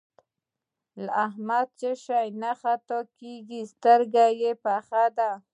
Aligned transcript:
له 1.03 1.11
احمده 1.25 1.69
څه 1.79 1.91
شی 2.03 2.25
نه 2.41 2.51
خطا 2.61 2.99
کېږي؛ 3.17 3.61
سترګه 3.73 4.23
يې 4.41 4.51
پخه 4.63 5.03
ده. 5.17 5.31